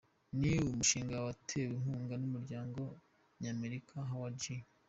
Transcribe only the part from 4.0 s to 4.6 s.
Howard G.